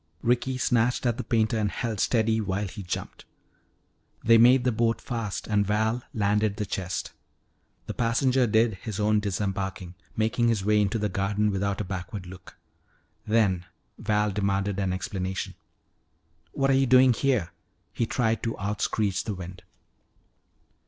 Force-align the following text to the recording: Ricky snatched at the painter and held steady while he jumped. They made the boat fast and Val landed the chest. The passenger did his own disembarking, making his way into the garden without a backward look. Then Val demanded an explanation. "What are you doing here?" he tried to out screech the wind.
Ricky 0.23 0.57
snatched 0.57 1.05
at 1.05 1.17
the 1.17 1.23
painter 1.23 1.59
and 1.59 1.69
held 1.69 1.99
steady 1.99 2.41
while 2.41 2.67
he 2.67 2.81
jumped. 2.81 3.23
They 4.23 4.39
made 4.39 4.63
the 4.63 4.71
boat 4.71 4.99
fast 4.99 5.45
and 5.45 5.63
Val 5.63 6.01
landed 6.11 6.55
the 6.57 6.65
chest. 6.65 7.13
The 7.85 7.93
passenger 7.93 8.47
did 8.47 8.79
his 8.81 8.99
own 8.99 9.19
disembarking, 9.19 9.93
making 10.17 10.47
his 10.47 10.65
way 10.65 10.81
into 10.81 10.97
the 10.97 11.07
garden 11.07 11.51
without 11.51 11.81
a 11.81 11.85
backward 11.85 12.25
look. 12.25 12.57
Then 13.27 13.67
Val 13.99 14.31
demanded 14.31 14.79
an 14.79 14.91
explanation. 14.91 15.53
"What 16.51 16.71
are 16.71 16.73
you 16.73 16.87
doing 16.87 17.13
here?" 17.13 17.51
he 17.93 18.07
tried 18.07 18.41
to 18.41 18.57
out 18.57 18.81
screech 18.81 19.23
the 19.25 19.35
wind. 19.35 19.61